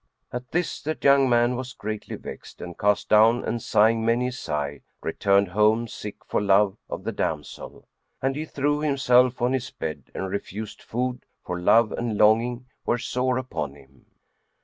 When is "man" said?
1.29-1.55